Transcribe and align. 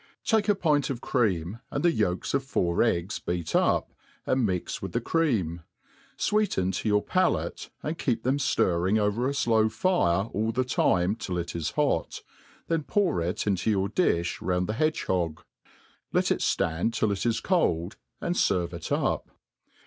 Take 0.25 0.49
a 0.49 0.55
pint 0.55 0.89
of 0.89 0.99
cream, 0.99 1.59
and 1.69 1.85
the 1.85 1.91
yolks 1.91 2.33
of 2.33 2.43
four 2.43 2.81
eggs 2.81 3.19
beat 3.19 3.53
up, 3.55 3.91
and 4.25 4.47
mix 4.47 4.81
with 4.81 4.93
the 4.93 4.99
cream: 4.99 5.61
fweetea 6.17 6.73
to 6.73 6.89
your 6.89 7.03
palate, 7.03 7.69
and 7.83 7.95
keep 7.99 8.23
them 8.23 8.39
ftlrring 8.39 8.97
over 8.97 9.29
a 9.29 9.33
flow 9.35 9.69
fire 9.69 10.23
all 10.33 10.51
the 10.51 10.63
jtime 10.63 11.19
till 11.19 11.37
it 11.37 11.55
is 11.55 11.69
hot, 11.77 12.23
then 12.67 12.81
pour 12.81 13.21
it 13.21 13.45
into 13.45 13.69
your 13.69 13.89
difli 13.89 14.39
round 14.41 14.65
the 14.65 14.73
hedge 14.73 15.03
hog; 15.05 15.43
let 16.11 16.31
it 16.31 16.39
ftand 16.39 16.93
till 16.93 17.11
it 17.11 17.23
is 17.23 17.39
cold, 17.39 17.95
and 18.19 18.33
ferve 18.33 18.73
it 18.73 18.91
up. 18.91 19.29